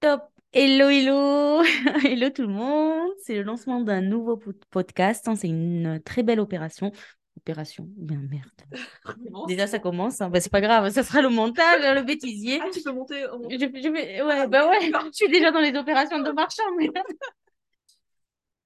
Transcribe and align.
Top. 0.00 0.30
Hello, 0.52 0.88
hello. 0.88 1.62
Hello 2.04 2.30
tout 2.30 2.42
le 2.42 2.48
monde. 2.48 3.10
C'est 3.24 3.34
le 3.34 3.42
lancement 3.42 3.80
d'un 3.80 4.00
nouveau 4.00 4.36
pod- 4.36 4.64
podcast. 4.70 5.26
hein. 5.28 5.34
C'est 5.36 5.48
une 5.48 6.00
très 6.04 6.22
belle 6.22 6.40
opération. 6.40 6.92
Opération, 7.36 7.88
bien 7.96 8.18
merde. 8.18 8.50
Déjà, 9.48 9.66
ça 9.66 9.78
commence. 9.78 10.20
hein. 10.20 10.30
Bah, 10.30 10.40
c'est 10.40 10.50
pas 10.50 10.60
grave, 10.60 10.90
ça 10.90 11.02
sera 11.02 11.22
le 11.22 11.28
montage, 11.28 11.84
hein, 11.84 11.94
le 11.94 12.02
bêtisier. 12.02 12.60
Ah, 12.62 12.68
tu 12.72 12.82
peux 12.82 12.92
monter 12.92 13.26
au 13.26 13.48
Je, 13.50 13.56
je 13.58 13.88
vais- 13.88 14.22
Ouais, 14.22 14.34
Ah, 14.40 14.46
bah 14.46 14.68
ouais, 14.68 14.90
d'accord. 14.90 15.06
je 15.12 15.16
suis 15.16 15.28
déjà 15.28 15.50
dans 15.50 15.60
les 15.60 15.74
opérations 15.76 16.18
de 16.20 16.30
marchand. 16.32 16.62
mais- 16.78 16.90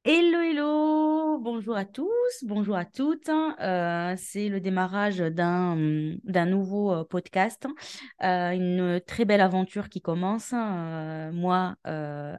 Hello, 0.04 0.40
hello. 0.40 1.38
Bonjour 1.38 1.76
à 1.76 1.84
tous, 1.84 2.08
bonjour 2.42 2.74
à 2.76 2.84
toutes. 2.84 3.28
hein. 3.28 3.54
Euh, 3.60 4.14
c'est 4.18 4.48
le 4.48 4.60
démarrage 4.60 5.18
d'un 5.18 5.76
d'un 6.24 6.46
nouveau 6.46 6.92
euh, 6.92 7.04
podcast. 7.04 7.68
Euh, 8.24 8.50
une 8.50 9.00
très 9.06 9.24
belle 9.24 9.40
aventure 9.40 9.88
qui 9.88 10.00
commence. 10.00 10.52
Euh, 10.54 11.30
moi, 11.32 11.76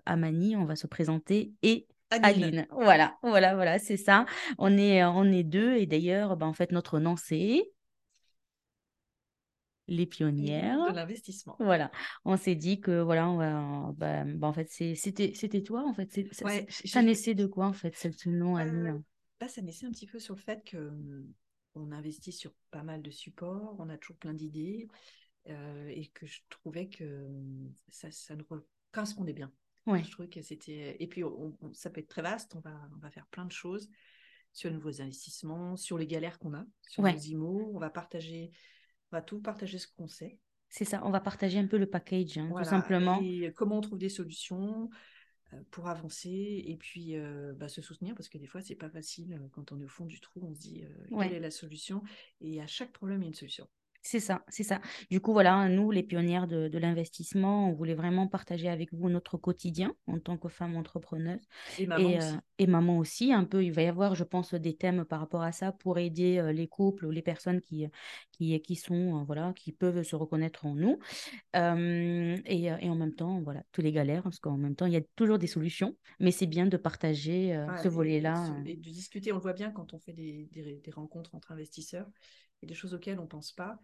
Amani, 0.05 0.57
on 0.57 0.65
va 0.65 0.75
se 0.75 0.87
présenter 0.87 1.53
et 1.61 1.87
Aline. 2.11 2.43
Aline. 2.43 2.67
Voilà, 2.71 3.15
voilà, 3.23 3.55
voilà, 3.55 3.79
c'est 3.79 3.97
ça. 3.97 4.25
On 4.57 4.77
est, 4.77 5.03
on 5.05 5.23
est 5.23 5.43
deux 5.43 5.75
et 5.75 5.85
d'ailleurs, 5.85 6.35
ben, 6.35 6.47
en 6.47 6.53
fait, 6.53 6.71
notre 6.73 6.99
nom 6.99 7.15
c'est 7.15 7.71
Les 9.87 10.05
Pionnières. 10.05 10.89
De 10.91 10.95
l'investissement. 10.95 11.55
Voilà, 11.59 11.91
on 12.25 12.37
s'est 12.37 12.55
dit 12.55 12.79
que 12.79 13.01
voilà, 13.01 13.29
on 13.29 13.37
va, 13.37 13.91
ben, 13.97 14.37
ben, 14.37 14.47
en 14.47 14.53
fait, 14.53 14.69
c'était 14.69 15.33
c'était 15.35 15.61
toi 15.63 15.83
en 15.85 15.93
fait. 15.93 16.09
Ça- 16.31 16.45
Ouais, 16.45 16.65
ça- 16.69 17.01
naissait 17.01 17.35
de 17.35 17.45
quoi 17.45 17.67
en 17.67 17.73
fait, 17.73 17.95
ce 17.95 18.29
nom 18.29 18.57
Euh, 18.57 18.61
Aline? 18.61 19.03
Là, 19.41 19.47
ça 19.49 19.61
naissait 19.61 19.85
un 19.85 19.91
petit 19.91 20.07
peu 20.07 20.19
sur 20.19 20.35
le 20.35 20.39
fait 20.39 20.63
que 20.63 20.77
hum, 20.77 21.27
on 21.75 21.91
investit 21.91 22.31
sur 22.31 22.53
pas 22.71 22.83
mal 22.83 23.01
de 23.01 23.11
supports, 23.11 23.75
on 23.79 23.89
a 23.89 23.97
toujours 23.97 24.17
plein 24.17 24.33
d'idées 24.33 24.87
euh, 25.49 25.87
et 25.89 26.07
que 26.13 26.25
je 26.25 26.39
trouvais 26.49 26.87
que 26.87 27.03
hum, 27.25 27.73
ça, 27.89 28.09
ça 28.11 28.35
nous 28.35 28.45
correspondait 28.91 29.33
bien. 29.33 29.51
Ouais. 29.85 30.01
Je 30.01 30.11
trouvais 30.11 30.29
que 30.29 30.41
c'était. 30.41 30.95
Et 31.01 31.07
puis, 31.07 31.25
on- 31.25 31.57
on- 31.61 31.73
ça 31.73 31.89
peut 31.89 31.99
être 31.99 32.07
très 32.07 32.21
vaste, 32.21 32.55
on 32.55 32.61
va, 32.61 32.79
on 32.95 32.99
va 32.99 33.11
faire 33.11 33.27
plein 33.27 33.43
de 33.43 33.51
choses 33.51 33.89
sur 34.53 34.69
les 34.69 34.75
nouveaux 34.77 35.01
investissements, 35.01 35.75
sur 35.75 35.97
les 35.97 36.07
galères 36.07 36.39
qu'on 36.39 36.53
a, 36.53 36.65
sur 36.87 37.03
Ouais. 37.03 37.11
nos 37.11 37.19
IMO, 37.19 37.71
on 37.73 37.79
va 37.79 37.89
partager, 37.89 38.51
on 39.13 39.17
va 39.17 39.21
tout 39.21 39.39
partager 39.39 39.77
ce 39.77 39.87
qu'on 39.87 40.07
sait. 40.07 40.39
C'est 40.69 40.85
ça, 40.85 41.01
on 41.05 41.11
va 41.11 41.19
partager 41.19 41.59
un 41.59 41.67
peu 41.67 41.77
le 41.77 41.85
package, 41.85 42.39
hein, 42.39 42.47
Voilà. 42.49 42.65
tout 42.65 42.71
simplement. 42.71 43.21
Et 43.21 43.53
comment 43.55 43.77
on 43.77 43.81
trouve 43.81 43.99
des 43.99 44.09
solutions 44.09 44.89
euh, 45.53 45.57
pour 45.69 45.87
avancer 45.87 46.63
et 46.65 46.75
puis 46.77 47.15
euh, 47.15 47.53
bah, 47.53 47.69
se 47.69 47.83
soutenir 47.83 48.15
parce 48.15 48.27
que 48.27 48.39
des 48.39 48.47
fois 48.47 48.61
c'est 48.61 48.73
pas 48.73 48.89
facile 48.89 49.33
euh, 49.33 49.47
quand 49.51 49.71
on 49.71 49.79
est 49.79 49.85
au 49.85 49.89
fond 49.89 50.05
du 50.05 50.19
trou 50.19 50.41
on 50.43 50.55
se 50.55 50.59
dit 50.59 50.83
euh, 50.83 51.15
Ouais. 51.15 51.27
quelle 51.27 51.37
est 51.37 51.39
la 51.39 51.51
solution? 51.51 52.01
Et 52.41 52.59
à 52.59 52.65
chaque 52.65 52.91
problème 52.91 53.21
il 53.21 53.25
y 53.25 53.27
a 53.27 53.29
une 53.29 53.35
solution 53.35 53.67
C'est 54.05 54.19
ça, 54.19 54.43
c'est 54.49 54.63
ça. 54.63 54.81
Du 55.09 55.21
coup, 55.21 55.31
voilà, 55.31 55.69
nous, 55.69 55.89
les 55.89 56.03
pionnières 56.03 56.45
de, 56.45 56.67
de 56.67 56.77
l'investissement, 56.77 57.69
on 57.69 57.73
voulait 57.73 57.93
vraiment 57.93 58.27
partager 58.27 58.67
avec 58.67 58.93
vous 58.93 59.07
notre 59.09 59.37
quotidien 59.37 59.95
en 60.07 60.19
tant 60.19 60.37
que 60.37 60.49
femme 60.49 60.75
entrepreneuse 60.75 61.39
et 61.79 61.87
maman 61.87 62.09
et, 62.09 62.17
aussi 62.17 62.33
euh, 62.33 62.37
et 62.59 62.67
maman 62.67 62.97
aussi. 62.97 63.31
Un 63.31 63.45
peu, 63.45 63.63
il 63.63 63.71
va 63.71 63.81
y 63.83 63.87
avoir, 63.87 64.13
je 64.15 64.25
pense, 64.25 64.53
des 64.55 64.75
thèmes 64.75 65.05
par 65.05 65.21
rapport 65.21 65.41
à 65.41 65.53
ça 65.53 65.71
pour 65.71 65.99
aider 65.99 66.37
euh, 66.37 66.51
les 66.51 66.67
couples 66.67 67.05
ou 67.05 67.11
les 67.11 67.21
personnes 67.21 67.61
qui, 67.61 67.87
qui, 68.33 68.61
qui 68.61 68.75
sont, 68.75 69.21
euh, 69.21 69.23
voilà, 69.23 69.53
qui 69.55 69.71
peuvent 69.71 70.03
se 70.03 70.17
reconnaître 70.17 70.65
en 70.65 70.75
nous. 70.75 70.99
Euh, 71.55 72.37
et, 72.45 72.71
euh, 72.71 72.77
et 72.81 72.89
en 72.89 72.95
même 72.95 73.13
temps, 73.15 73.41
voilà, 73.41 73.63
tous 73.71 73.81
les 73.81 73.93
galères, 73.93 74.23
parce 74.23 74.39
qu'en 74.39 74.57
même 74.57 74.75
temps, 74.75 74.85
il 74.85 74.93
y 74.93 74.97
a 74.97 75.01
toujours 75.15 75.39
des 75.39 75.47
solutions, 75.47 75.95
mais 76.19 76.31
c'est 76.31 76.47
bien 76.47 76.65
de 76.65 76.75
partager 76.77 77.55
euh, 77.55 77.67
Ouais, 77.67 77.77
ce 77.77 77.83
et- 77.83 77.87
et, 77.87 77.89
volet-là. 77.89 78.51
euh. 78.51 78.63
et 78.65 78.75
de 78.75 78.81
discuter 78.89 79.31
on 79.31 79.35
le 79.35 79.41
voit 79.41 79.53
bien 79.53 79.71
quand 79.71 79.93
on 79.93 79.99
fait 79.99 80.13
des, 80.13 80.49
des- 80.51 80.81
des 80.83 80.91
rencontres 80.91 81.35
entre 81.35 81.51
investisseurs 81.53 82.07
a 82.65 82.67
des 82.67 82.73
choses 82.73 82.93
auxquelles 82.93 83.19
on 83.19 83.27
pense 83.27 83.51
pas 83.51 83.79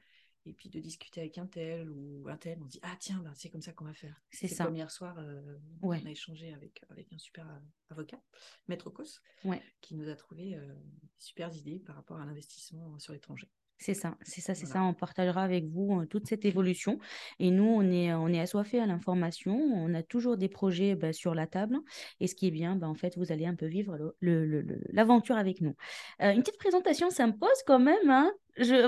et 0.46 0.54
puis 0.54 0.70
de 0.70 0.80
discuter 0.80 1.20
avec 1.20 1.38
un 1.38 1.46
tel 1.48 1.90
ou 1.90 2.26
un 2.30 2.38
tel 2.38 2.58
on 2.62 2.66
dit 2.66 2.80
ah 2.82 2.96
tiens 3.00 3.20
bah, 3.24 3.32
c'est 3.36 3.50
comme 3.50 3.62
ça 3.62 3.74
qu'on 3.74 3.84
va 3.86 3.94
faire 3.94 4.22
C'est 4.32 4.48
ça. 4.48 4.66
comme 4.66 4.76
hier 4.76 4.90
soir 4.90 5.18
euh, 5.20 5.58
Ouais. 5.82 6.00
on 6.02 6.08
a 6.08 6.12
échangé 6.12 6.54
avec, 6.54 6.82
avec 6.90 7.12
un 7.12 7.18
super 7.18 7.46
euh, 7.46 7.60
avocat 7.92 8.22
maître 8.70 8.90
Cos 8.90 9.20
Ouais. 9.44 9.62
qui 9.82 9.96
nous 9.96 10.08
a 10.10 10.16
trouvé 10.16 10.56
euh, 10.56 10.66
des 11.02 11.10
super 11.18 11.54
idées 11.54 11.80
par 11.80 11.96
rapport 11.98 12.20
à 12.22 12.26
l'investissement 12.26 12.98
sur 13.00 13.12
l'étranger. 13.14 13.50
C'est 13.82 13.94
ça, 13.94 14.18
c'est 14.24 14.42
ça, 14.42 14.56
c'est 14.56 14.66
Voilà. 14.66 14.82
ça. 14.82 14.84
On 14.88 14.94
partagera 14.94 15.42
avec 15.42 15.64
vous 15.66 16.02
euh, 16.02 16.06
toute 16.06 16.28
cette 16.28 16.44
évolution. 16.44 17.00
Et 17.40 17.50
nous, 17.50 17.64
on 17.64 17.82
est, 17.90 18.14
on 18.14 18.28
est 18.28 18.42
assoiffés 18.42 18.78
à 18.82 18.86
l'information. 18.86 19.56
On 19.58 19.94
a 19.94 20.04
toujours 20.04 20.36
des 20.36 20.50
projets 20.50 20.96
bah, 20.96 21.14
sur 21.14 21.34
la 21.34 21.48
table. 21.48 21.78
Et 22.20 22.28
ce 22.28 22.36
qui 22.36 22.48
est 22.48 22.52
bien, 22.52 22.76
bah, 22.76 22.90
en 22.90 22.94
fait, 22.96 23.18
vous 23.18 23.32
allez 23.32 23.46
un 23.46 23.56
peu 23.56 23.68
vivre 23.68 23.96
le- 23.98 24.18
le- 24.20 24.46
le- 24.46 24.62
le- 24.64 24.82
l'aventure 24.90 25.38
avec 25.38 25.62
nous. 25.62 25.78
Euh, 26.22 26.32
une 26.34 26.42
petite 26.42 26.58
présentation 26.58 27.10
s'impose 27.10 27.64
quand 27.66 27.80
même. 27.80 28.10
hein. 28.10 28.30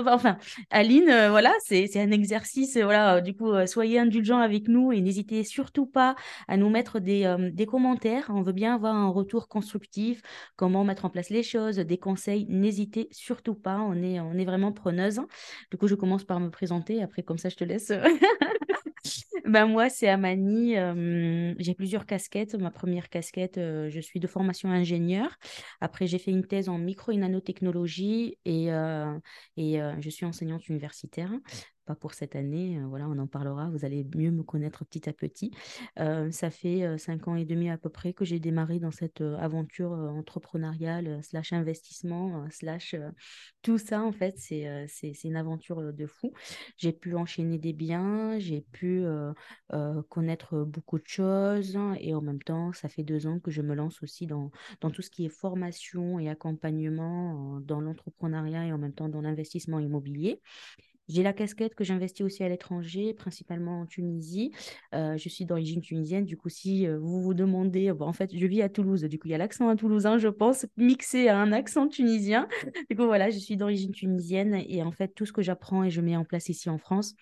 Enfin, 0.06 0.38
Aline, 0.70 1.08
euh, 1.08 1.30
voilà, 1.30 1.52
c'est 1.64 1.96
un 1.96 2.10
exercice. 2.10 2.76
Voilà, 2.76 3.16
euh, 3.16 3.20
du 3.20 3.34
coup, 3.34 3.52
euh, 3.52 3.66
soyez 3.66 3.98
indulgents 3.98 4.40
avec 4.40 4.68
nous 4.68 4.92
et 4.92 5.00
n'hésitez 5.00 5.44
surtout 5.44 5.86
pas 5.86 6.14
à 6.48 6.56
nous 6.56 6.68
mettre 6.68 7.00
des, 7.00 7.36
des 7.52 7.66
commentaires. 7.66 8.26
On 8.28 8.42
veut 8.42 8.52
bien 8.52 8.74
avoir 8.74 8.94
un 8.94 9.08
retour 9.08 9.48
constructif 9.48 10.20
comment 10.56 10.84
mettre 10.84 11.04
en 11.04 11.10
place 11.10 11.30
les 11.30 11.42
choses, 11.42 11.76
des 11.76 11.98
conseils, 11.98 12.46
n'hésitez 12.48 13.08
surtout 13.12 13.54
pas, 13.54 13.78
on 13.80 14.02
est, 14.02 14.20
on 14.20 14.34
est 14.34 14.44
vraiment 14.44 14.72
preneuse. 14.72 15.20
Du 15.70 15.76
coup, 15.78 15.88
je 15.88 15.94
commence 15.94 16.24
par 16.24 16.40
me 16.40 16.50
présenter, 16.50 17.02
après 17.02 17.22
comme 17.22 17.38
ça, 17.38 17.48
je 17.48 17.56
te 17.56 17.64
laisse. 17.64 17.92
Ben 19.44 19.66
moi, 19.66 19.88
c'est 19.88 20.08
Amani. 20.08 20.74
j'ai 21.58 21.74
plusieurs 21.74 22.06
casquettes. 22.06 22.54
Ma 22.54 22.70
première 22.70 23.08
casquette, 23.08 23.56
je 23.56 24.00
suis 24.00 24.20
de 24.20 24.26
formation 24.26 24.70
ingénieur. 24.70 25.36
Après, 25.80 26.06
j'ai 26.06 26.18
fait 26.18 26.30
une 26.30 26.46
thèse 26.46 26.68
en 26.68 26.78
micro 26.78 27.12
et 27.12 27.16
nanotechnologie 27.16 28.38
et, 28.44 28.68
je 28.68 30.10
suis 30.10 30.26
enseignante 30.26 30.68
universitaire. 30.68 31.30
Pas 31.84 31.94
pour 31.96 32.14
cette 32.14 32.36
année, 32.36 32.80
voilà, 32.88 33.08
on 33.08 33.18
en 33.18 33.26
parlera. 33.26 33.68
Vous 33.70 33.84
allez 33.84 34.06
mieux 34.14 34.30
me 34.30 34.42
connaître 34.42 34.84
petit 34.84 35.08
à 35.08 35.12
petit. 35.12 35.50
Ça 35.96 36.50
fait 36.50 36.96
cinq 36.98 37.28
ans 37.28 37.36
et 37.36 37.44
demi 37.44 37.70
à 37.70 37.78
peu 37.78 37.88
près 37.88 38.12
que 38.12 38.24
j'ai 38.24 38.38
démarré 38.38 38.78
dans 38.78 38.90
cette 38.92 39.20
aventure 39.20 39.90
entrepreneuriale, 39.92 41.20
slash 41.22 41.52
investissement, 41.52 42.46
slash 42.50 42.94
tout 43.62 43.78
ça 43.78 44.02
en 44.02 44.12
fait. 44.12 44.34
C'est 44.38 44.86
c'est 44.88 45.24
une 45.24 45.36
aventure 45.36 45.92
de 45.92 46.06
fou. 46.06 46.32
J'ai 46.76 46.92
pu 46.92 47.14
enchaîner 47.16 47.58
des 47.58 47.72
biens, 47.72 48.38
j'ai 48.38 48.60
pu 48.60 49.04
connaître 50.08 50.64
beaucoup 50.64 50.98
de 50.98 51.06
choses 51.06 51.76
et 51.98 52.14
en 52.14 52.20
même 52.20 52.42
temps, 52.42 52.72
ça 52.72 52.88
fait 52.88 53.02
deux 53.02 53.26
ans 53.26 53.40
que 53.40 53.50
je 53.50 53.62
me 53.62 53.74
lance 53.74 54.02
aussi 54.02 54.26
dans, 54.26 54.50
dans 54.80 54.90
tout 54.90 55.02
ce 55.02 55.10
qui 55.10 55.24
est 55.24 55.28
formation 55.28 56.18
et 56.18 56.28
accompagnement 56.28 57.60
dans 57.60 57.80
l'entrepreneuriat 57.80 58.66
et 58.66 58.72
en 58.72 58.78
même 58.78 58.94
temps 58.94 59.08
dans 59.08 59.20
l'investissement 59.20 59.78
immobilier. 59.78 60.40
J'ai 61.12 61.22
la 61.22 61.34
casquette 61.34 61.74
que 61.74 61.84
j'investis 61.84 62.24
aussi 62.24 62.42
à 62.42 62.48
l'étranger, 62.48 63.12
principalement 63.12 63.80
en 63.80 63.86
Tunisie. 63.86 64.50
Euh, 64.94 65.18
je 65.18 65.28
suis 65.28 65.44
d'origine 65.44 65.82
tunisienne. 65.82 66.24
Du 66.24 66.38
coup, 66.38 66.48
si 66.48 66.86
euh, 66.86 66.98
vous 66.98 67.20
vous 67.20 67.34
demandez, 67.34 67.92
bon, 67.92 68.06
en 68.06 68.14
fait, 68.14 68.34
je 68.34 68.46
vis 68.46 68.62
à 68.62 68.70
Toulouse. 68.70 69.02
Du 69.02 69.18
coup, 69.18 69.28
il 69.28 69.32
y 69.32 69.34
a 69.34 69.38
l'accent 69.38 69.68
à 69.68 69.76
toulousain, 69.76 70.16
je 70.16 70.28
pense, 70.28 70.64
mixé 70.78 71.28
à 71.28 71.38
un 71.38 71.52
accent 71.52 71.86
tunisien. 71.86 72.48
Du 72.88 72.96
coup, 72.96 73.04
voilà, 73.04 73.28
je 73.28 73.38
suis 73.38 73.56
d'origine 73.56 73.92
tunisienne 73.92 74.62
et 74.66 74.82
en 74.82 74.92
fait, 74.92 75.08
tout 75.14 75.26
ce 75.26 75.32
que 75.32 75.42
j'apprends 75.42 75.84
et 75.84 75.90
je 75.90 76.00
mets 76.00 76.16
en 76.16 76.24
place 76.24 76.48
ici 76.48 76.70
en 76.70 76.78
France, 76.78 77.14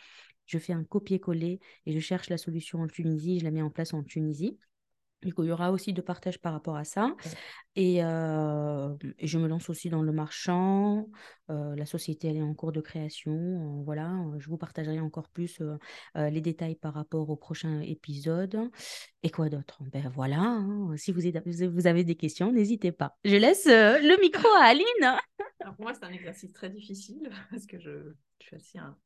je 0.46 0.58
fais 0.58 0.72
un 0.72 0.84
copier-coller 0.84 1.60
et 1.86 1.92
je 1.92 1.98
cherche 1.98 2.28
la 2.28 2.38
solution 2.38 2.80
en 2.80 2.86
Tunisie, 2.86 3.40
je 3.40 3.44
la 3.44 3.50
mets 3.50 3.62
en 3.62 3.70
place 3.70 3.92
en 3.94 4.02
Tunisie. 4.02 4.56
Il 5.22 5.34
y 5.44 5.50
aura 5.50 5.70
aussi 5.70 5.92
de 5.92 6.00
partage 6.00 6.40
par 6.40 6.52
rapport 6.52 6.76
à 6.76 6.84
ça. 6.84 7.14
Et, 7.76 8.02
euh, 8.02 8.94
et 9.18 9.26
je 9.26 9.38
me 9.38 9.48
lance 9.48 9.68
aussi 9.68 9.90
dans 9.90 10.02
le 10.02 10.12
marchand. 10.12 11.08
Euh, 11.50 11.76
la 11.76 11.84
société, 11.84 12.28
elle 12.28 12.38
est 12.38 12.42
en 12.42 12.54
cours 12.54 12.72
de 12.72 12.80
création. 12.80 13.32
Euh, 13.32 13.82
voilà, 13.84 14.14
je 14.38 14.48
vous 14.48 14.56
partagerai 14.56 14.98
encore 15.00 15.28
plus 15.28 15.60
les 16.14 16.40
détails 16.40 16.76
par 16.76 16.94
rapport 16.94 17.28
au 17.28 17.36
prochain 17.36 17.80
épisode. 17.80 18.70
Et 19.22 19.30
quoi 19.30 19.48
d'autre? 19.48 19.82
Ben 19.92 20.10
voilà, 20.14 20.40
hein. 20.40 20.96
Si 20.96 21.12
vous 21.12 21.26
avez, 21.26 21.68
vous 21.68 21.86
avez 21.86 22.04
des 22.04 22.16
questions, 22.16 22.52
n'hésitez 22.52 22.92
pas. 22.92 23.18
Je 23.24 23.36
laisse 23.36 23.66
le 23.66 24.20
micro 24.20 24.48
à 24.58 24.68
Aline. 24.68 25.18
Alors 25.60 25.74
pour 25.74 25.84
moi, 25.84 25.92
c'est 25.94 26.04
un 26.04 26.12
exercice 26.12 26.52
très 26.52 26.70
difficile 26.70 27.30
parce 27.50 27.66
que 27.66 27.78
je, 27.78 28.14
je 28.40 28.46
suis 28.46 28.56
assez 28.56 28.78
un 28.78 28.96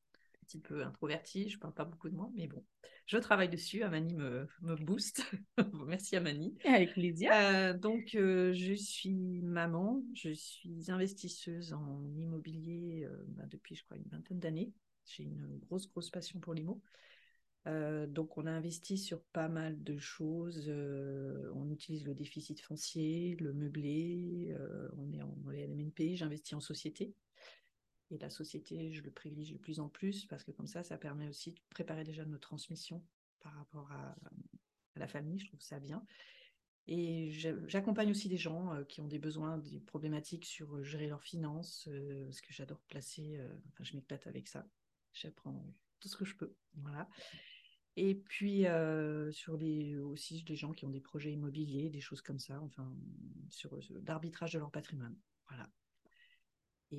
petit 0.44 0.60
peu 0.60 0.84
introvertie, 0.84 1.48
je 1.48 1.58
parle 1.58 1.74
pas 1.74 1.84
beaucoup 1.84 2.08
de 2.08 2.14
moi, 2.14 2.30
mais 2.34 2.46
bon, 2.46 2.64
je 3.06 3.18
travaille 3.18 3.50
dessus. 3.50 3.82
Amani 3.82 4.14
me, 4.14 4.48
me 4.62 4.76
booste. 4.76 5.30
Merci 5.86 6.16
Amani. 6.16 6.56
Avec 6.64 6.92
plaisir. 6.92 7.30
Euh, 7.34 7.74
donc, 7.74 8.14
euh, 8.14 8.52
je 8.54 8.72
suis 8.72 9.42
maman, 9.42 10.02
je 10.14 10.30
suis 10.30 10.90
investisseuse 10.90 11.74
en 11.74 12.02
immobilier 12.16 13.04
euh, 13.04 13.24
bah, 13.28 13.44
depuis, 13.50 13.74
je 13.74 13.84
crois, 13.84 13.98
une 13.98 14.08
vingtaine 14.10 14.38
d'années. 14.38 14.72
J'ai 15.04 15.24
une 15.24 15.58
grosse, 15.66 15.86
grosse 15.90 16.10
passion 16.10 16.40
pour 16.40 16.54
l'IMO. 16.54 16.80
Donc, 17.66 18.36
on 18.36 18.44
a 18.44 18.50
investi 18.50 18.98
sur 18.98 19.22
pas 19.32 19.48
mal 19.48 19.82
de 19.82 19.96
choses. 19.96 20.70
On 21.54 21.70
utilise 21.70 22.04
le 22.04 22.14
déficit 22.14 22.60
foncier, 22.60 23.36
le 23.40 23.54
meublé. 23.54 24.54
on 24.98 25.10
est 25.12 25.22
en 25.22 25.34
LMNP. 25.50 26.14
J'investis 26.14 26.52
en 26.52 26.60
société. 26.60 27.14
Et 28.14 28.18
la 28.18 28.30
société, 28.30 28.92
je 28.92 29.02
le 29.02 29.10
privilégie 29.10 29.54
de 29.54 29.58
plus 29.58 29.80
en 29.80 29.88
plus 29.88 30.24
parce 30.26 30.44
que 30.44 30.52
comme 30.52 30.68
ça, 30.68 30.84
ça 30.84 30.96
permet 30.96 31.26
aussi 31.26 31.50
de 31.50 31.60
préparer 31.68 32.04
déjà 32.04 32.24
notre 32.24 32.46
transmission 32.46 33.02
par 33.40 33.52
rapport 33.54 33.90
à, 33.90 34.14
la 34.94 35.08
famille. 35.08 35.40
Je 35.40 35.46
trouve 35.46 35.60
ça 35.60 35.80
bien. 35.80 36.06
Et 36.86 37.32
j'accompagne 37.66 38.12
aussi 38.12 38.28
des 38.28 38.36
gens 38.36 38.72
euh, 38.72 38.84
qui 38.84 39.00
ont 39.00 39.08
des 39.08 39.18
besoins, 39.18 39.58
des 39.58 39.80
problématiques 39.80 40.44
sur 40.44 40.76
euh, 40.76 40.84
gérer 40.84 41.08
leurs 41.08 41.24
finances, 41.24 41.88
euh, 41.90 42.26
parce 42.26 42.40
que 42.40 42.52
j'adore 42.52 42.78
placer, 42.82 43.40
enfin 43.70 43.82
je 43.82 43.96
m'éclate 43.96 44.28
avec 44.28 44.46
ça. 44.46 44.64
J'apprends 45.12 45.66
tout 45.98 46.08
ce 46.08 46.16
que 46.16 46.24
je 46.24 46.36
peux. 46.36 46.54
Voilà. 46.74 47.08
Et 47.96 48.14
puis, 48.14 48.66
sur 49.32 49.56
les, 49.56 49.96
aussi 49.96 50.44
des 50.44 50.56
gens 50.56 50.72
qui 50.72 50.84
ont 50.84 50.90
des 50.90 51.00
projets 51.00 51.32
immobiliers, 51.32 51.90
des 51.90 52.00
choses 52.00 52.22
comme 52.22 52.38
ça, 52.38 52.60
enfin, 52.60 52.92
sur 53.48 53.76
l'arbitrage 54.06 54.52
de 54.52 54.58
leur 54.60 54.70
patrimoine. 54.70 55.16
Voilà. 55.48 55.68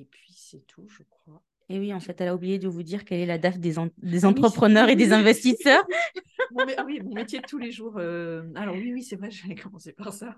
Et 0.00 0.04
puis, 0.04 0.32
c'est 0.36 0.66
tout, 0.66 0.86
je 0.88 1.02
crois. 1.04 1.42
Et 1.68 1.80
oui, 1.80 1.92
en 1.92 2.00
fait, 2.00 2.20
elle 2.20 2.28
a 2.28 2.34
oublié 2.34 2.58
de 2.58 2.68
vous 2.68 2.84
dire 2.84 3.04
quelle 3.04 3.20
est 3.20 3.26
la 3.26 3.38
DAF 3.38 3.58
des, 3.58 3.74
des 3.98 4.24
ah 4.24 4.28
entrepreneurs 4.28 4.88
et 4.88 4.94
des 4.94 5.12
investisseurs. 5.12 5.84
ah 6.76 6.84
oui, 6.86 7.00
mon 7.00 7.14
métier 7.14 7.40
de 7.40 7.46
tous 7.46 7.58
les 7.58 7.72
jours. 7.72 7.96
Euh, 7.96 8.44
alors 8.54 8.76
oui, 8.76 8.92
oui, 8.92 9.02
c'est 9.02 9.16
vrai, 9.16 9.30
j'allais 9.32 9.56
commencer 9.56 9.92
par 9.92 10.12
ça. 10.12 10.36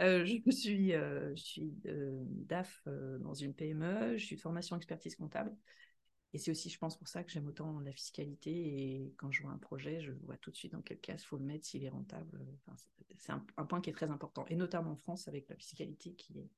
Euh, 0.00 0.24
je 0.24 0.50
suis, 0.50 0.90
je 0.90 1.32
suis 1.36 1.72
DAF 1.84 2.82
dans 3.20 3.34
une 3.34 3.54
PME, 3.54 4.16
je 4.16 4.24
suis 4.24 4.36
de 4.36 4.40
formation 4.40 4.76
expertise 4.76 5.14
comptable. 5.14 5.54
Et 6.36 6.38
c'est 6.38 6.50
aussi, 6.50 6.68
je 6.68 6.78
pense, 6.78 6.98
pour 6.98 7.08
ça 7.08 7.24
que 7.24 7.30
j'aime 7.30 7.46
autant 7.46 7.80
la 7.80 7.92
fiscalité. 7.92 8.50
Et 8.50 9.14
quand 9.16 9.30
je 9.30 9.42
vois 9.42 9.52
un 9.52 9.58
projet, 9.58 10.02
je 10.02 10.12
vois 10.12 10.36
tout 10.36 10.50
de 10.50 10.56
suite 10.56 10.72
dans 10.72 10.82
quel 10.82 10.98
cas 10.98 11.14
il 11.14 11.18
faut 11.18 11.38
le 11.38 11.44
mettre, 11.44 11.64
s'il 11.64 11.82
est 11.82 11.88
rentable. 11.88 12.44
c'est 13.16 13.32
un, 13.32 13.64
point 13.64 13.80
qui 13.80 13.88
est 13.88 13.94
très 13.94 14.10
important. 14.10 14.44
Et 14.48 14.54
notamment 14.54 14.92
en 14.92 14.96
France, 14.96 15.28
avec 15.28 15.48
la 15.48 15.56
fiscalité 15.56 16.12
qui 16.12 16.40
est, 16.40 16.50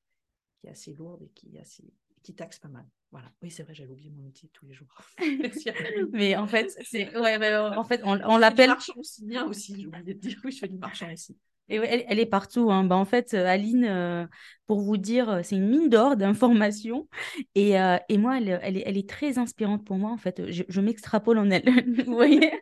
qui 0.58 0.66
est 0.66 0.70
assez 0.70 0.94
lourde 0.94 1.22
et 1.22 1.28
qui, 1.28 1.56
est 1.56 1.60
assez, 1.60 1.84
qui 2.28 2.34
taxe 2.34 2.58
pas 2.58 2.68
mal. 2.68 2.84
Voilà. 3.10 3.32
Oui, 3.42 3.50
c'est 3.50 3.62
vrai, 3.62 3.72
j'avais 3.74 3.90
oublié 3.90 4.10
mon 4.10 4.22
métier 4.22 4.50
tous 4.52 4.66
les 4.66 4.74
jours. 4.74 4.88
mais 6.12 6.36
en 6.36 6.46
fait, 6.46 6.76
c'est, 6.84 7.16
ouais, 7.16 7.56
en 7.56 7.84
fait, 7.84 8.02
on, 8.04 8.20
on 8.22 8.36
l'appelle. 8.36 8.68
marchand 8.68 8.92
aussi 8.98 9.24
bien 9.24 9.46
aussi, 9.46 9.74
j'ai 9.80 9.86
oublié 9.86 10.12
de 10.12 10.12
dire. 10.12 10.38
Oui, 10.44 10.52
je 10.52 10.58
fais 10.58 10.68
du 10.68 10.76
marchand 10.76 11.10
aussi. 11.10 11.38
Et 11.70 11.76
elle, 11.76 12.18
est 12.18 12.26
partout. 12.26 12.70
Hein. 12.70 12.84
Bah, 12.84 12.96
en 12.96 13.06
fait, 13.06 13.32
euh, 13.32 13.46
Aline, 13.46 13.86
euh, 13.86 14.26
pour 14.66 14.80
vous 14.80 14.98
dire, 14.98 15.30
euh, 15.30 15.40
c'est 15.42 15.56
une 15.56 15.68
mine 15.68 15.88
d'or 15.88 16.16
d'informations. 16.16 17.08
Et, 17.54 17.76
et, 18.08 18.18
moi, 18.18 18.36
elle, 18.36 18.60
elle, 18.62 18.76
est, 18.76 18.82
elle, 18.84 18.98
est, 18.98 19.08
très 19.08 19.38
inspirante 19.38 19.86
pour 19.86 19.96
moi. 19.96 20.10
En 20.10 20.18
fait, 20.18 20.42
je, 20.50 20.80
m'extrapole 20.82 21.38
en 21.38 21.48
elle. 21.50 21.64
vous 22.06 22.12
voyez? 22.12 22.52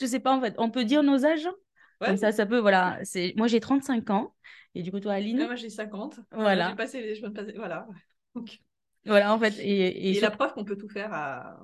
Je 0.00 0.06
sais 0.06 0.20
pas, 0.20 0.34
en 0.34 0.40
fait, 0.40 0.54
on 0.56 0.70
peut 0.70 0.84
dire 0.84 1.02
nos 1.02 1.26
âges? 1.26 1.48
Comme 2.00 2.16
ça, 2.16 2.32
ça 2.32 2.46
peut, 2.46 2.58
voilà. 2.58 2.98
C'est... 3.04 3.34
Moi, 3.36 3.46
j'ai 3.46 3.60
35 3.60 4.08
ans. 4.08 4.34
Et 4.74 4.82
du 4.82 4.90
coup, 4.90 5.00
toi, 5.00 5.12
Aline? 5.12 5.44
Moi, 5.44 5.54
j'ai 5.54 5.68
50. 5.68 6.20
Voilà. 6.32 6.70
J'ai 6.70 6.76
passé 6.76 7.00
les... 7.02 7.14
je 7.14 7.26
passer... 7.26 7.52
Voilà. 7.56 7.86
Voilà, 9.04 9.34
en 9.34 9.38
fait. 9.38 9.58
Et, 9.58 10.10
et, 10.10 10.20
la 10.20 10.30
preuve 10.30 10.54
qu'on 10.54 10.64
peut 10.64 10.76
tout 10.76 10.88
faire 10.88 11.12
à... 11.12 11.60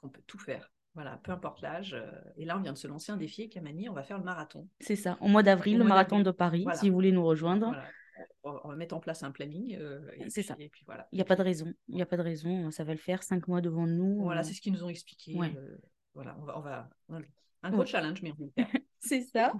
qu'on 0.00 0.08
peut 0.08 0.22
tout 0.26 0.38
faire. 0.38 0.70
Voilà, 0.94 1.18
peu 1.22 1.32
importe 1.32 1.62
l'âge. 1.62 1.94
Euh, 1.94 2.10
et 2.36 2.44
là, 2.44 2.58
on 2.58 2.60
vient 2.60 2.72
de 2.72 2.78
se 2.78 2.88
lancer 2.88 3.12
un 3.12 3.16
défi 3.16 3.42
avec 3.42 3.56
Amani, 3.56 3.88
on 3.88 3.92
va 3.92 4.02
faire 4.02 4.18
le 4.18 4.24
marathon. 4.24 4.68
C'est 4.80 4.96
ça, 4.96 5.16
au 5.20 5.28
mois 5.28 5.42
d'avril, 5.42 5.78
le 5.78 5.84
marathon 5.84 6.20
de 6.20 6.30
Paris, 6.30 6.66
si 6.74 6.88
vous 6.88 6.94
voulez 6.94 7.12
nous 7.12 7.24
rejoindre. 7.24 7.74
On 8.42 8.68
va 8.68 8.76
mettre 8.76 8.94
en 8.94 9.00
place 9.00 9.22
un 9.22 9.30
planning. 9.30 9.76
Euh, 9.78 10.00
c'est 10.28 10.42
ça. 10.42 10.54
Et 10.58 10.68
puis 10.68 10.82
voilà. 10.84 11.08
Il 11.12 11.16
n'y 11.16 11.22
a 11.22 11.24
pas 11.24 11.36
de 11.36 11.42
raison. 11.42 11.72
Il 11.88 11.94
n'y 11.94 12.02
a 12.02 12.06
pas 12.06 12.16
de 12.16 12.22
raison. 12.22 12.70
Ça 12.70 12.84
va 12.84 12.92
le 12.92 12.98
faire 12.98 13.22
cinq 13.22 13.48
mois 13.48 13.60
devant 13.60 13.86
nous. 13.86 14.22
Voilà, 14.22 14.40
euh. 14.40 14.44
c'est 14.44 14.52
ce 14.52 14.60
qu'ils 14.60 14.72
nous 14.72 14.84
ont 14.84 14.88
expliqué. 14.88 15.38
voilà, 16.14 16.36
on 16.38 16.44
va, 16.44 16.58
on 16.58 16.60
va, 16.60 16.90
un 17.62 17.70
gros 17.70 17.86
challenge, 17.86 18.22
mais 18.22 18.32
on 18.38 18.44
va 18.44 18.64
faire. 18.66 18.79
C'est 19.10 19.22
ça. 19.22 19.52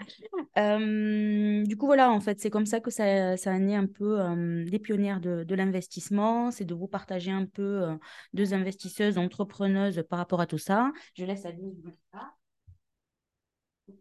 du 0.56 1.76
coup, 1.76 1.86
voilà, 1.86 2.10
en 2.10 2.20
fait, 2.20 2.40
c'est 2.40 2.50
comme 2.50 2.66
ça 2.66 2.80
que 2.80 2.90
ça, 2.90 3.36
ça 3.36 3.52
a 3.52 3.58
né 3.58 3.74
un 3.74 3.86
peu 3.86 4.18
des 4.64 4.78
pionnières 4.78 5.20
de, 5.20 5.44
de 5.44 5.54
l'investissement. 5.54 6.50
C'est 6.50 6.64
de 6.64 6.74
vous 6.74 6.88
partager 6.88 7.30
un 7.30 7.46
peu 7.46 7.88
deux 8.32 8.54
investisseuses, 8.54 9.18
entrepreneuses 9.18 10.04
par 10.08 10.18
rapport 10.18 10.40
à 10.40 10.46
tout 10.46 10.58
ça. 10.58 10.92
Je 11.16 11.24
laisse 11.24 11.44
à 11.44 11.50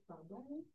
Pardon. 0.08 0.66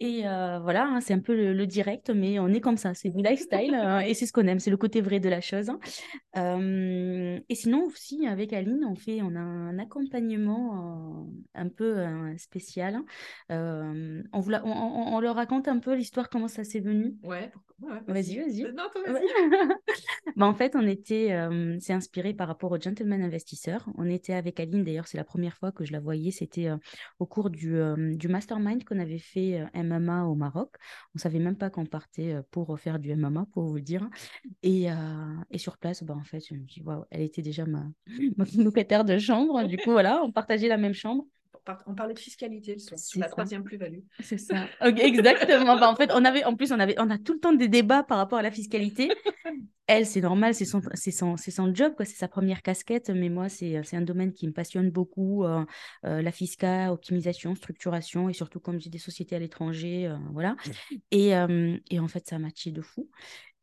Et 0.00 0.26
euh, 0.26 0.60
voilà, 0.60 0.84
hein, 0.86 1.00
c'est 1.00 1.12
un 1.12 1.18
peu 1.18 1.34
le, 1.34 1.66
direct, 1.66 2.10
mais 2.10 2.38
on 2.38 2.48
est 2.48 2.60
comme 2.60 2.76
ça, 2.76 2.94
c'est 2.94 3.10
du 3.10 3.22
lifestyle 3.22 3.74
euh, 3.74 3.98
et 3.98 4.14
c'est 4.14 4.26
ce 4.26 4.32
qu'on 4.32 4.46
aime, 4.46 4.60
c'est 4.60 4.70
le 4.70 4.76
côté 4.76 5.00
vrai 5.00 5.18
de 5.18 5.28
la 5.28 5.40
chose. 5.40 5.70
Hein. 5.70 5.80
Euh, 6.36 7.40
et 7.48 7.54
sinon 7.56 7.84
aussi 7.86 8.26
avec 8.26 8.52
Aline, 8.52 8.86
on 8.88 8.94
fait, 8.94 9.22
on 9.22 9.34
a 9.34 9.40
un 9.40 9.78
accompagnement 9.78 11.28
un 11.54 11.68
peu 11.68 12.04
spécial. 12.36 12.94
Hein. 13.50 14.24
on, 14.32 14.40
vous 14.40 14.52
on, 14.52 15.20
leur 15.20 15.34
raconte 15.34 15.66
un 15.66 15.78
peu 15.78 15.94
l'histoire, 15.94 16.30
comment 16.30 16.48
ça 16.48 16.62
s'est 16.62 16.80
venu. 16.80 17.16
Ouais. 17.24 17.50
vas-y, 18.06 18.38
vas-y. 18.38 18.62
Vas-y. 18.62 18.72
bah, 20.36 20.46
en 20.46 20.54
fait, 20.54 20.76
on 20.76 20.86
était, 20.86 21.36
c'est 21.80 21.92
inspiré 21.92 22.34
par 22.34 22.46
rapport 22.46 22.70
au 22.70 22.78
Gentleman 22.78 23.20
Investisseur. 23.22 23.88
On 23.96 24.08
était 24.08 24.34
avec 24.34 24.60
Aline, 24.60 24.84
d'ailleurs, 24.84 25.08
c'est 25.08 25.18
la 25.18 25.24
première 25.24 25.56
fois 25.56 25.72
que 25.72 25.84
je 25.84 25.92
la 25.92 26.00
voyais, 26.00 26.30
c'était 26.30 26.68
au 27.18 27.26
cours 27.26 27.50
du, 27.50 27.76
du 27.96 28.28
mastermind 28.28 28.84
qu'on 28.84 29.00
avait 29.00 29.18
fait 29.18 29.67
MMA 29.74 30.24
au 30.26 30.34
Maroc. 30.34 30.74
On 31.14 31.18
savait 31.18 31.38
même 31.38 31.56
pas 31.56 31.70
qu'on 31.70 31.86
partait 31.86 32.34
euh, 32.34 32.42
pour 32.50 32.78
faire 32.78 32.98
du 32.98 33.10
MMA, 33.10 33.46
pour 33.52 33.64
vous 33.64 33.76
le 33.76 33.82
dire. 33.82 34.08
Et, 34.62 34.90
euh, 34.92 34.94
et 35.50 35.58
sur 35.58 35.78
place, 35.78 36.02
bah, 36.04 36.14
en 36.14 36.24
fait, 36.24 36.40
je 36.46 36.54
me 36.54 36.66
elle 37.10 37.22
était 37.22 37.42
déjà 37.42 37.66
ma, 37.66 37.86
ma 38.36 38.44
locataire 38.56 39.04
de 39.04 39.18
chambre. 39.18 39.64
Du 39.64 39.78
coup, 39.78 39.92
voilà, 39.92 40.22
on 40.24 40.32
partageait 40.32 40.68
la 40.68 40.78
même 40.78 40.94
chambre. 40.94 41.24
On 41.86 41.94
parlait 41.94 42.14
de 42.14 42.18
fiscalité 42.18 42.74
le 42.74 42.78
soir, 42.78 42.98
la 43.16 43.28
troisième 43.28 43.62
plus-value. 43.62 44.00
C'est 44.20 44.38
ça, 44.38 44.66
exactement. 44.82 45.78
bah, 45.78 45.90
en 45.90 45.96
fait, 45.96 46.10
on 46.14 46.24
avait, 46.24 46.44
en 46.44 46.54
plus, 46.54 46.72
on, 46.72 46.78
avait, 46.78 46.94
on 46.98 47.10
a 47.10 47.18
tout 47.18 47.34
le 47.34 47.40
temps 47.40 47.52
des 47.52 47.68
débats 47.68 48.02
par 48.02 48.18
rapport 48.18 48.38
à 48.38 48.42
la 48.42 48.50
fiscalité. 48.50 49.10
Elle, 49.86 50.06
c'est 50.06 50.20
normal, 50.20 50.54
c'est 50.54 50.66
son, 50.66 50.82
son, 50.94 51.36
son 51.36 51.74
job, 51.74 51.94
quoi. 51.96 52.04
c'est 52.04 52.16
sa 52.16 52.28
première 52.28 52.62
casquette, 52.62 53.08
mais 53.08 53.30
moi, 53.30 53.48
c'est 53.48 53.94
un 53.94 54.02
domaine 54.02 54.32
qui 54.34 54.46
me 54.46 54.52
passionne 54.52 54.90
beaucoup. 54.90 55.44
Euh, 55.44 55.64
euh, 56.04 56.20
la 56.20 56.32
fiscale, 56.32 56.90
optimisation, 56.90 57.54
structuration, 57.54 58.28
et 58.28 58.34
surtout, 58.34 58.60
comme 58.60 58.80
j'ai 58.80 58.90
des 58.90 58.98
sociétés 58.98 59.36
à 59.36 59.38
l'étranger, 59.38 60.06
euh, 60.06 60.16
voilà. 60.32 60.56
Et, 61.10 61.30
et, 61.90 62.00
en 62.00 62.08
fait, 62.08 62.26
ça 62.26 62.38
m'a 62.38 62.48
matché 62.48 62.70
de 62.70 62.82
fou. 62.82 63.08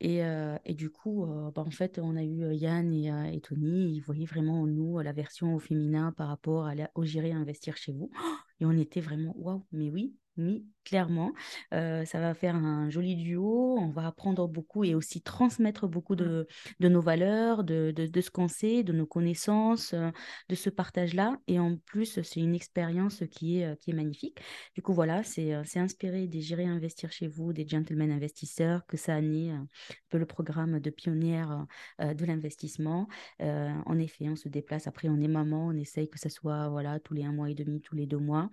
Et, 0.08 0.22
et, 0.66 0.76
du 0.76 0.92
coup, 0.92 1.26
bah, 1.56 1.64
en 1.66 1.72
fait, 1.72 1.98
on 1.98 2.16
a 2.16 2.24
eu 2.24 2.54
Yann 2.54 2.94
et, 2.94 3.42
Tony, 3.42 3.96
ils 3.96 4.02
voyaient 4.02 4.28
vraiment 4.28 4.62
en 4.62 4.68
nous 4.68 5.00
la 5.00 5.14
version 5.14 5.56
au 5.56 5.60
féminin 5.60 6.12
par 6.12 6.28
rapport 6.28 6.68
à 6.68 6.74
au 6.94 7.06
gérer 7.06 7.32
investir 7.32 7.76
chez 7.76 7.92
vous. 7.92 8.12
Et 8.60 8.66
on 8.66 8.72
était 8.72 9.02
vraiment, 9.02 9.34
waouh, 9.36 9.66
mais 9.72 9.90
oui, 9.90 10.16
oui, 10.38 10.64
clairement. 10.86 11.34
ça 11.72 12.20
va 12.20 12.34
faire 12.34 12.56
un 12.56 12.90
joli 12.90 13.16
duo. 13.16 13.78
On 13.78 13.90
va 13.90 14.08
apprendre 14.08 14.48
beaucoup 14.48 14.84
et 14.84 14.96
aussi 14.96 15.22
transmettre 15.22 15.88
beaucoup 15.88 16.14
mmh. 16.14 16.18
de, 16.18 16.48
de 16.80 16.88
nos 16.88 17.02
valeurs, 17.02 17.64
de, 17.64 17.92
de, 17.92 18.22
ce 18.22 18.30
qu'on 18.30 18.48
sait, 18.48 18.84
de 18.84 18.94
nos 18.94 19.06
connaissances, 19.06 19.94
de 19.94 20.56
ce 20.56 20.70
partage-là. 20.70 21.38
Et 21.48 21.60
en 21.60 21.78
plus, 21.78 22.22
c'est 22.22 22.40
une 22.40 22.56
expérience 22.56 23.24
qui 23.32 23.60
est, 23.60 23.80
qui 23.82 23.92
est 23.92 23.94
magnifique. 23.94 24.40
Du 24.76 24.82
coup, 24.82 24.94
voilà, 24.94 25.24
c'est 25.24 25.54
inspiré 25.76 26.28
des 26.28 26.42
Gérer 26.42 26.66
Investir 26.66 27.12
chez 27.12 27.28
vous, 27.28 27.54
des 27.54 27.68
Gentlemen 27.68 28.12
Investisseurs, 28.12 28.86
que 28.86 28.98
ça 28.98 29.16
a 29.16 29.22
né 29.22 29.52
un 29.52 29.68
peu 30.10 30.18
le 30.18 30.26
programme 30.26 30.80
de 30.80 30.90
pionnière 30.90 31.66
de 32.00 32.26
l'investissement. 32.26 33.08
en 33.40 34.00
effet, 34.00 34.30
on 34.30 34.36
se 34.36 34.50
déplace. 34.50 34.88
Après, 34.88 35.10
on 35.10 35.20
est 35.20 35.28
maman, 35.28 35.68
on 35.68 35.78
essaye 35.78 36.10
que 36.10 36.20
ça 36.20 36.30
soit 36.30 36.70
voilà, 36.70 37.00
tous 37.00 37.14
les 37.14 37.24
un 37.24 37.32
mois 37.32 37.50
et 37.50 37.56
demi, 37.56 37.82
tous 37.82 37.96
les 37.96 38.06
deux 38.06 38.18
mois. 38.18 38.50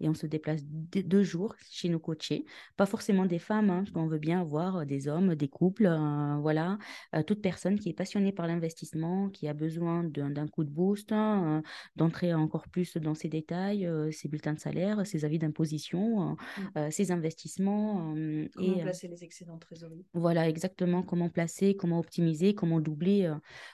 Et 0.00 0.08
on 0.08 0.14
se 0.14 0.26
déplace 0.26 0.62
deux 0.64 1.22
jours 1.22 1.54
chez 1.76 1.88
nos 1.88 1.98
coachés. 1.98 2.44
Pas 2.76 2.86
forcément 2.86 3.26
des 3.26 3.38
femmes, 3.38 3.70
hein, 3.70 3.78
parce 3.80 3.90
qu'on 3.90 4.06
veut 4.06 4.18
bien 4.18 4.40
avoir 4.40 4.78
euh, 4.78 4.84
des 4.84 5.08
hommes, 5.08 5.34
des 5.34 5.48
couples, 5.48 5.86
euh, 5.86 6.36
voilà. 6.40 6.78
Euh, 7.14 7.22
toute 7.22 7.42
personne 7.42 7.78
qui 7.78 7.90
est 7.90 7.92
passionnée 7.92 8.32
par 8.32 8.46
l'investissement, 8.46 9.28
qui 9.28 9.48
a 9.48 9.54
besoin 9.54 10.04
d'un 10.04 10.48
coup 10.48 10.64
de 10.64 10.70
boost, 10.70 11.12
hein, 11.12 11.62
d'entrer 11.96 12.32
encore 12.34 12.68
plus 12.68 12.96
dans 12.96 13.14
ses 13.14 13.28
détails, 13.28 13.88
ses 14.12 14.28
bulletins 14.28 14.54
de 14.54 14.58
salaire, 14.58 15.06
ses 15.06 15.24
avis 15.24 15.38
d'imposition, 15.38 16.36
mmh. 16.76 16.90
ses 16.90 17.10
investissements. 17.12 18.14
comment 18.54 18.78
placer 18.78 19.08
les 19.08 19.22
excédents 19.24 19.54
de 19.54 19.60
trésorerie? 19.60 20.04
Voilà, 20.14 20.48
exactement. 20.48 21.02
Comment 21.02 21.28
placer, 21.28 21.76
comment 21.76 21.98
optimiser, 21.98 22.54
comment 22.54 22.80
doubler 22.80 23.32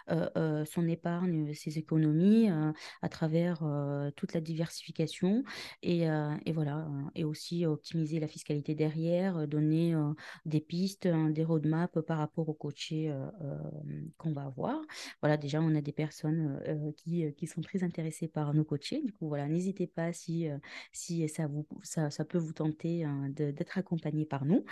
son 0.08 0.88
épargne, 0.88 1.54
ses 1.54 1.78
économies 1.78 2.48
à 3.02 3.08
travers 3.08 3.62
toute 4.16 4.32
la 4.32 4.40
diversification. 4.40 5.44
Et, 5.82 6.02
et 6.02 6.52
voilà, 6.52 6.88
et 7.14 7.24
aussi 7.24 7.66
optimiser 7.66 7.91
la 7.94 8.28
fiscalité 8.28 8.74
derrière, 8.74 9.36
euh, 9.38 9.46
donner 9.46 9.94
euh, 9.94 10.12
des 10.44 10.60
pistes, 10.60 11.06
hein, 11.06 11.30
des 11.30 11.44
roadmaps 11.44 12.02
par 12.06 12.18
rapport 12.18 12.48
au 12.48 12.54
coachés 12.54 13.10
euh, 13.10 13.56
qu'on 14.18 14.32
va 14.32 14.44
avoir. 14.44 14.80
Voilà, 15.20 15.36
déjà, 15.36 15.60
on 15.60 15.74
a 15.74 15.80
des 15.80 15.92
personnes 15.92 16.60
qui, 16.96 17.32
qui, 17.34 17.46
sont 17.46 17.60
très 17.60 17.84
intéressées 17.84 18.28
par 18.28 18.54
nos 18.54 18.64
coachés. 18.64 19.02
Du 19.02 19.12
coup, 19.12 19.28
voilà, 19.28 19.48
n'hésitez 19.48 19.86
pas 19.86 20.12
si, 20.12 20.48
si 20.92 21.28
ça, 21.28 21.46
vous, 21.46 21.66
ça, 21.82 22.10
ça 22.10 22.24
peut 22.24 22.38
vous 22.38 22.52
tenter 22.52 23.04
hein, 23.04 23.28
d'être 23.30 23.78
accompagné 23.78 24.24
par 24.24 24.44
nous. 24.44 24.64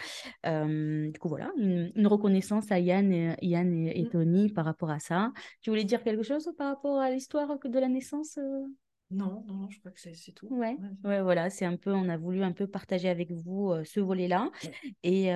du 0.44 1.18
coup, 1.18 1.28
voilà, 1.28 1.52
une, 1.56 2.06
reconnaissance 2.06 2.70
à 2.72 2.80
Yann, 2.80 3.12
et, 3.12 3.36
Yann 3.42 3.72
et, 3.72 4.02
mmh. 4.02 4.08
Tony 4.08 4.48
par 4.52 4.64
rapport 4.64 4.90
à 4.90 4.98
ça. 4.98 5.32
Tu 5.62 5.70
voulais 5.70 5.84
dire 5.84 6.02
quelque 6.02 6.22
chose 6.22 6.50
par 6.56 6.68
rapport 6.68 6.98
à 6.98 7.10
l'histoire 7.10 7.58
de 7.58 7.78
la 7.78 7.88
naissance 7.88 8.38
non, 9.10 9.44
non, 9.48 9.68
je 9.70 9.80
crois 9.80 9.90
que 9.90 10.00
c'est 10.00 10.32
tout. 10.32 10.46
Ouais, 10.50 10.76
ouais, 11.02 11.20
voilà, 11.20 11.50
c'est 11.50 11.64
un 11.64 11.76
peu, 11.76 11.92
on 11.92 12.08
a 12.08 12.16
voulu 12.16 12.44
un 12.44 12.52
peu 12.52 12.68
partager 12.68 13.08
avec 13.08 13.32
vous 13.32 13.72
euh, 13.72 13.82
ce 13.84 13.98
volet-là. 13.98 14.50
Et, 15.02 15.30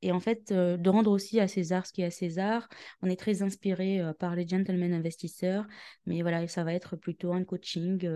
et 0.00 0.12
en 0.12 0.20
fait, 0.20 0.50
euh, 0.50 0.78
de 0.78 0.88
rendre 0.88 1.10
aussi 1.10 1.40
à 1.40 1.48
César 1.48 1.86
ce 1.86 1.92
qui 1.92 2.00
est 2.00 2.06
à 2.06 2.10
César. 2.10 2.68
On 3.02 3.10
est 3.10 3.16
très 3.20 3.42
inspiré 3.42 4.00
par 4.18 4.34
les 4.34 4.48
gentlemen 4.48 4.94
investisseurs, 4.94 5.66
mais 6.06 6.22
voilà, 6.22 6.48
ça 6.48 6.64
va 6.64 6.72
être 6.72 6.96
plutôt 6.96 7.32
un 7.32 7.44
coaching 7.44 8.08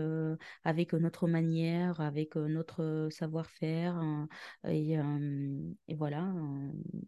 avec 0.63 0.93
notre 0.93 1.27
manière, 1.27 2.01
avec 2.01 2.35
notre 2.35 3.09
savoir-faire. 3.11 3.95
Hein, 3.95 4.27
et, 4.67 4.97
et, 5.87 5.95
voilà, 5.95 6.33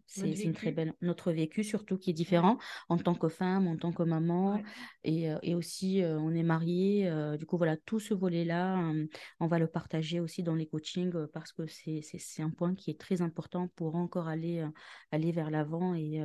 c'est 0.06 0.30
une 0.30 0.52
très 0.52 0.70
belle. 0.70 0.94
Notre 1.00 1.32
vécu, 1.32 1.64
surtout, 1.64 1.98
qui 1.98 2.10
est 2.10 2.14
différent 2.14 2.58
en 2.88 2.98
tant 2.98 3.14
que 3.14 3.28
femme, 3.28 3.66
en 3.66 3.76
tant 3.76 3.92
que 3.92 4.04
maman. 4.04 4.62
Et, 5.02 5.28
et 5.42 5.54
aussi, 5.56 6.02
on 6.04 6.32
est 6.34 6.44
mariés 6.44 7.10
du 7.36 7.46
coup, 7.46 7.56
voilà, 7.56 7.76
tout 7.76 8.00
ce 8.00 8.14
volet-là, 8.14 8.92
on 9.40 9.46
va 9.46 9.58
le 9.58 9.66
partager 9.66 10.20
aussi 10.20 10.42
dans 10.42 10.54
les 10.54 10.66
coachings 10.66 11.26
parce 11.32 11.52
que 11.52 11.66
c'est 11.66 12.42
un 12.42 12.50
point 12.50 12.74
qui 12.74 12.90
est 12.90 12.98
très 12.98 13.22
important 13.22 13.68
pour 13.76 13.96
encore 13.96 14.28
aller, 14.28 14.64
vers 15.12 15.50
l'avant 15.50 15.94
et, 15.94 16.20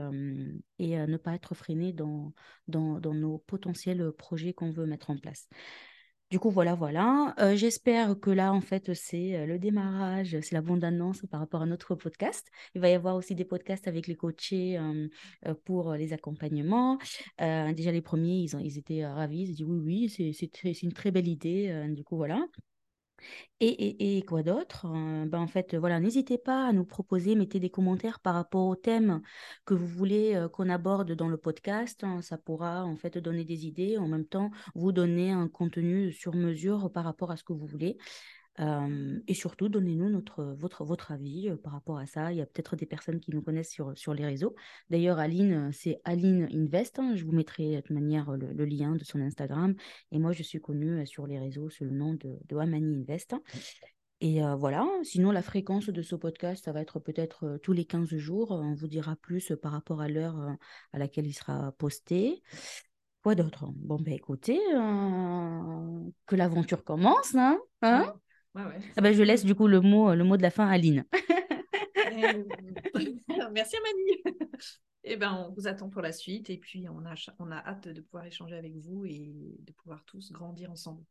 ne 0.79 1.17
pas 1.17 1.33
être 1.33 1.55
freiné 1.55 1.93
dans 1.93 2.33
nos 2.67 3.37
potentiels 3.47 4.11
projets 4.17 4.53
qu'on 4.53 4.71
veut 4.71 4.85
mettre 4.85 5.09
en 5.09 5.17
place. 5.17 5.47
Du 6.29 6.39
coup, 6.39 6.49
voilà, 6.49 6.75
voilà. 6.75 7.33
Euh, 7.39 7.55
j'espère 7.55 8.19
que 8.19 8.29
là, 8.29 8.51
en 8.51 8.59
fait, 8.59 8.93
c'est 8.93 9.37
euh, 9.37 9.45
le 9.45 9.57
démarrage, 9.59 10.37
c'est 10.41 10.51
la 10.51 10.61
bande-annonce 10.61 11.21
par 11.31 11.39
rapport 11.39 11.61
à 11.61 11.65
notre 11.65 11.95
podcast. 11.95 12.51
Il 12.75 12.81
va 12.81 12.89
y 12.89 12.93
avoir 12.93 13.15
aussi 13.15 13.33
des 13.33 13.45
podcasts 13.45 13.87
avec 13.87 14.07
les 14.07 14.15
coachés 14.15 14.77
euh, 14.77 15.07
pour 15.63 15.93
les 15.93 16.11
accompagnements. 16.11 16.97
déjà, 17.39 17.91
les 17.93 18.01
premiers, 18.01 18.39
ils, 18.39 18.57
ont, 18.57 18.59
ils 18.59 18.77
étaient 18.77 19.05
ravis. 19.05 19.43
Ils 19.43 19.51
ont 19.51 19.55
dit 19.55 19.63
oui, 19.63 20.09
oui, 20.11 20.33
c'est 20.33 20.83
une 20.83 20.91
très 20.91 21.11
belle 21.11 21.29
idée. 21.29 21.87
du 21.95 22.03
coup, 22.03 22.17
voilà. 22.17 22.45
Et, 23.59 24.23
quoi 24.27 24.43
d'autre 24.43 24.85
euh, 24.85 25.25
ben 25.25 25.39
En 25.39 25.47
fait, 25.47 25.75
voilà, 25.75 25.99
n'hésitez 25.99 26.37
pas 26.37 26.67
à 26.67 26.73
nous 26.73 26.85
proposer, 26.85 27.35
mettez 27.35 27.59
des 27.59 27.69
commentaires 27.69 28.19
par 28.19 28.35
rapport 28.35 28.67
au 28.67 28.75
thème 28.75 29.21
que 29.65 29.73
vous 29.73 29.87
voulez 29.87 30.35
euh, 30.35 30.47
qu'on 30.47 30.69
aborde 30.69 31.11
dans 31.13 31.27
le 31.27 31.37
podcast. 31.37 32.03
Hein. 32.03 32.21
Ça 32.21 32.37
pourra 32.37 32.85
en 32.85 32.95
fait 32.95 33.17
donner 33.17 33.45
des 33.45 33.65
idées, 33.65 33.97
en 33.97 34.07
même 34.07 34.25
temps 34.25 34.51
vous 34.75 34.91
donner 34.91 35.31
un 35.31 35.47
contenu 35.47 36.11
sur 36.11 36.35
mesure 36.35 36.91
par 36.91 37.03
rapport 37.03 37.31
à 37.31 37.37
ce 37.37 37.43
que 37.43 37.53
vous 37.53 37.65
voulez 37.65 37.97
et 38.59 39.33
surtout, 39.33 39.69
donnez-nous 39.69 40.23
votre, 40.57 40.83
votre 40.83 41.11
avis 41.11 41.51
par 41.63 41.73
rapport 41.73 41.97
à 41.97 42.05
ça. 42.05 42.31
Il 42.31 42.37
y 42.37 42.41
a 42.41 42.45
peut-être 42.45 42.75
des 42.75 42.85
personnes 42.85 43.19
qui 43.19 43.31
nous 43.31 43.41
connaissent 43.41 43.71
sur, 43.71 43.97
sur 43.97 44.13
les 44.13 44.25
réseaux. 44.25 44.55
D'ailleurs, 44.89 45.19
Aline, 45.19 45.71
c'est 45.71 46.01
Aline 46.03 46.47
Invest. 46.51 46.99
Hein. 46.99 47.15
Je 47.15 47.23
vous 47.23 47.31
mettrai 47.31 47.75
de 47.75 47.81
toute 47.81 47.91
manière 47.91 48.31
le, 48.31 48.65
lien 48.65 48.95
de 48.95 49.03
son 49.03 49.21
Instagram. 49.21 49.75
Et 50.11 50.19
moi, 50.19 50.31
je 50.31 50.43
suis 50.43 50.59
connue 50.59 51.05
sur 51.05 51.27
les 51.27 51.39
réseaux 51.39 51.69
sous 51.69 51.85
le 51.85 51.91
nom 51.91 52.13
de, 52.15 52.39
de 52.47 52.57
Amani 52.57 53.01
Invest. 53.01 53.35
Et 54.19 54.41
voilà, 54.57 54.87
sinon 55.03 55.29
la 55.29 55.43
fréquence 55.43 55.89
de 55.89 56.01
ce 56.01 56.15
podcast, 56.15 56.65
ça 56.65 56.71
va 56.71 56.81
être 56.81 56.99
peut-être 56.99 57.59
tous 57.61 57.73
les 57.73 57.85
15 57.85 58.15
jours. 58.15 58.49
On 58.51 58.73
vous 58.73 58.87
dira 58.87 59.15
plus 59.15 59.53
par 59.61 59.73
rapport 59.73 60.01
à 60.01 60.07
l'heure 60.07 60.55
à 60.91 60.97
laquelle 60.97 61.27
il 61.27 61.33
sera 61.33 61.71
posté. 61.73 62.41
Quoi 63.21 63.35
d'autre? 63.35 63.65
Bon, 63.75 63.97
ben 63.99 64.15
écoutez, 64.15 64.59
que 66.25 66.35
l'aventure 66.35 66.83
commence, 66.83 67.35
hein, 67.35 67.59
hein? 67.83 68.15
Ah 68.95 69.01
ben, 69.01 69.13
je 69.13 69.23
laisse 69.23 69.45
du 69.45 69.55
coup 69.55 69.67
le 69.67 69.81
mot, 69.81 70.13
le 70.13 70.23
mot 70.23 70.37
de 70.37 70.41
la 70.41 70.51
fin 70.51 70.67
à 70.67 70.71
Aline. 70.71 71.05
Euh, 72.19 73.49
merci 73.51 73.75
Amani. 73.77 74.39
Et 75.03 75.13
eh 75.13 75.15
ben, 75.17 75.33
on 75.33 75.53
vous 75.53 75.67
attend 75.67 75.89
pour 75.89 76.01
la 76.01 76.11
suite 76.11 76.49
et 76.49 76.57
puis 76.57 76.89
on 76.89 77.05
a, 77.05 77.13
on 77.39 77.51
a 77.51 77.57
hâte 77.57 77.87
de 77.87 78.01
pouvoir 78.01 78.25
échanger 78.25 78.55
avec 78.55 78.75
vous 78.75 79.05
et 79.05 79.55
de 79.59 79.71
pouvoir 79.73 80.03
tous 80.05 80.31
grandir 80.31 80.71
ensemble. 80.71 81.03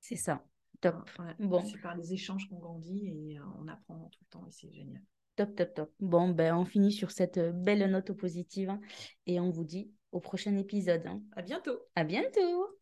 C'est 0.00 0.16
ça. 0.16 0.44
Top. 0.80 1.08
bon. 1.38 1.64
C'est 1.64 1.80
par 1.80 1.96
les 1.96 2.12
échanges 2.12 2.48
qu'on 2.48 2.58
grandit 2.58 3.06
et 3.06 3.38
euh, 3.38 3.42
on 3.60 3.68
apprend 3.68 4.08
tout 4.12 4.20
le 4.22 4.30
temps 4.30 4.46
et 4.46 4.50
c'est 4.50 4.72
génial. 4.72 5.02
Top, 5.36 5.54
top, 5.54 5.74
top. 5.74 5.92
Bon, 6.00 6.30
ben, 6.30 6.56
on 6.56 6.64
finit 6.64 6.92
sur 6.92 7.10
cette 7.10 7.38
belle 7.38 7.90
note 7.90 8.12
positive 8.12 8.70
hein, 8.70 8.80
et 9.26 9.38
on 9.38 9.50
vous 9.50 9.64
dit 9.64 9.90
au 10.12 10.20
prochain 10.20 10.56
épisode. 10.56 11.06
Hein. 11.06 11.22
À 11.32 11.42
bientôt. 11.42 11.78
À 11.94 12.04
bientôt. 12.04 12.76